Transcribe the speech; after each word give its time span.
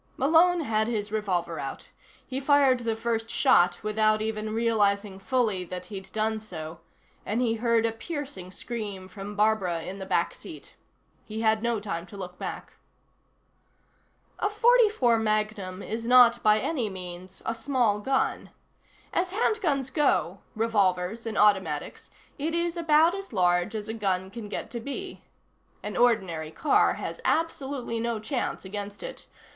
Malone 0.17 0.61
had 0.61 0.87
his 0.87 1.11
revolver 1.11 1.59
out. 1.59 1.85
He 2.25 2.39
fired 2.39 2.79
the 2.79 2.95
first 2.95 3.29
shot 3.29 3.83
without 3.83 4.19
even 4.19 4.51
realizing 4.51 5.19
fully 5.19 5.63
that 5.65 5.85
he'd 5.93 6.11
done 6.11 6.39
so, 6.39 6.79
and 7.23 7.39
he 7.39 7.53
heard 7.53 7.85
a 7.85 7.91
piercing 7.91 8.51
scream 8.51 9.07
from 9.07 9.35
Barbara 9.35 9.83
in 9.83 9.99
the 9.99 10.07
back 10.07 10.33
seat. 10.33 10.75
He 11.23 11.41
had 11.41 11.61
no 11.61 11.79
time 11.79 12.07
to 12.07 12.17
look 12.17 12.39
back. 12.39 12.77
A 14.39 14.47
.44 14.49 15.21
Magnum 15.21 15.83
is 15.83 16.07
not, 16.07 16.41
by 16.41 16.59
any 16.59 16.89
means, 16.89 17.43
a 17.45 17.53
small 17.53 17.99
gun. 17.99 18.49
As 19.13 19.31
handguns 19.31 19.93
go 19.93 20.39
revolvers 20.55 21.27
and 21.27 21.37
automatics 21.37 22.09
it 22.39 22.55
is 22.55 22.75
about 22.75 23.13
as 23.13 23.31
large 23.33 23.75
as 23.75 23.87
a 23.87 23.93
gun 23.93 24.31
can 24.31 24.49
get 24.49 24.71
to 24.71 24.79
be. 24.79 25.25
An 25.83 25.95
ordinary 25.95 26.49
car 26.49 26.95
has 26.95 27.21
absolutely 27.23 27.99
no 27.99 28.17
chance 28.19 28.65
against 28.65 29.03
it. 29.03 29.27